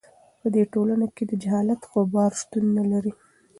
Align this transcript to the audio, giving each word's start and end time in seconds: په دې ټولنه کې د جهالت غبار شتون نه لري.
په 0.39 0.47
دې 0.53 0.63
ټولنه 0.73 1.05
کې 1.15 1.23
د 1.27 1.31
جهالت 1.43 1.81
غبار 1.91 2.31
شتون 2.41 2.65
نه 2.77 2.83
لري. 2.91 3.13